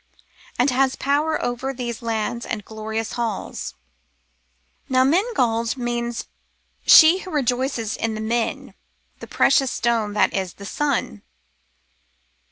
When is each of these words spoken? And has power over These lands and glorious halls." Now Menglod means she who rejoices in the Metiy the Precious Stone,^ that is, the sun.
And 0.57 0.71
has 0.71 0.95
power 0.95 1.39
over 1.45 1.75
These 1.75 2.01
lands 2.01 2.43
and 2.43 2.65
glorious 2.65 3.11
halls." 3.13 3.75
Now 4.89 5.03
Menglod 5.03 5.77
means 5.77 6.25
she 6.87 7.19
who 7.19 7.29
rejoices 7.29 7.97
in 7.97 8.15
the 8.15 8.19
Metiy 8.19 8.73
the 9.19 9.27
Precious 9.27 9.71
Stone,^ 9.71 10.15
that 10.15 10.33
is, 10.33 10.53
the 10.53 10.65
sun. 10.65 11.21